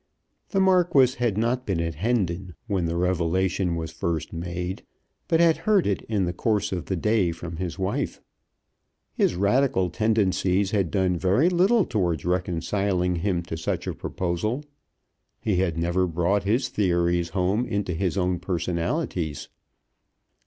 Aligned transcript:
The 0.49 0.59
Marquis 0.59 1.17
had 1.19 1.37
not 1.37 1.63
been 1.67 1.79
at 1.79 1.93
Hendon 1.93 2.55
when 2.65 2.85
the 2.85 2.95
revelation 2.97 3.75
was 3.75 3.91
first 3.91 4.33
made, 4.33 4.81
but 5.27 5.39
had 5.39 5.57
heard 5.57 5.85
it 5.85 6.01
in 6.09 6.25
the 6.25 6.33
course 6.33 6.71
of 6.71 6.85
the 6.87 6.95
day 6.95 7.31
from 7.31 7.57
his 7.57 7.77
wife. 7.77 8.19
His 9.13 9.35
Radical 9.35 9.91
tendencies 9.91 10.71
had 10.71 10.89
done 10.89 11.19
very 11.19 11.49
little 11.49 11.85
towards 11.85 12.25
reconciling 12.25 13.17
him 13.17 13.43
to 13.43 13.55
such 13.55 13.85
a 13.85 13.93
proposal. 13.93 14.63
He 15.39 15.57
had 15.57 15.77
never 15.77 16.07
brought 16.07 16.45
his 16.45 16.67
theories 16.69 17.29
home 17.37 17.63
into 17.67 17.93
his 17.93 18.17
own 18.17 18.39
personalities. 18.39 19.49